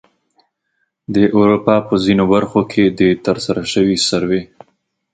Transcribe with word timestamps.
د 1.13 1.15
اروپا 1.37 1.75
په 1.87 1.95
ځینو 2.03 2.23
برخو 2.33 2.61
کې 2.71 2.83
د 2.99 3.01
ترسره 3.25 3.63
شوې 3.73 3.97
سروې 4.07 4.41